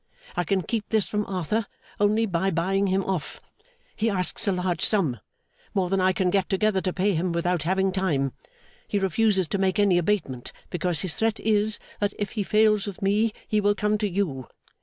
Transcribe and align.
I 0.35 0.43
can 0.45 0.63
keep 0.63 0.89
this 0.89 1.07
from 1.07 1.27
Arthur, 1.27 1.67
only 1.99 2.25
by 2.25 2.49
buying 2.49 2.87
him 2.87 3.03
off. 3.05 3.39
He 3.95 4.09
asks 4.09 4.47
a 4.47 4.51
large 4.51 4.83
sum; 4.83 5.19
more 5.75 5.91
than 5.91 6.01
I 6.01 6.11
can 6.11 6.31
get 6.31 6.49
together 6.49 6.81
to 6.81 6.91
pay 6.91 7.13
him 7.13 7.31
without 7.31 7.61
having 7.61 7.91
time. 7.91 8.33
He 8.87 8.97
refuses 8.97 9.47
to 9.49 9.59
make 9.59 9.77
any 9.77 9.99
abatement, 9.99 10.53
because 10.71 11.01
his 11.01 11.13
threat 11.13 11.39
is, 11.39 11.77
that 11.99 12.15
if 12.17 12.31
he 12.31 12.41
fails 12.41 12.87
with 12.87 13.03
me, 13.03 13.31
he 13.47 13.61
will 13.61 13.75
come 13.75 13.99
to 13.99 14.09
you. 14.09 14.47